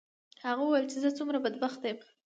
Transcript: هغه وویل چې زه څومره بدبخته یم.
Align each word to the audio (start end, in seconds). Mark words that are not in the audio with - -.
هغه 0.45 0.61
وویل 0.63 0.85
چې 0.91 0.97
زه 1.03 1.09
څومره 1.17 1.37
بدبخته 1.45 1.85
یم. 1.91 1.99